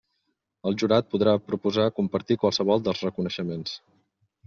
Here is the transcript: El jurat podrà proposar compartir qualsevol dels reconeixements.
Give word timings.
El 0.69 0.77
jurat 0.83 1.11
podrà 1.11 1.35
proposar 1.51 1.87
compartir 2.01 2.41
qualsevol 2.47 2.85
dels 2.89 3.07
reconeixements. 3.11 3.81